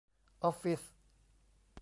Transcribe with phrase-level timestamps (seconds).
[0.43, 0.81] ออฟฟิศ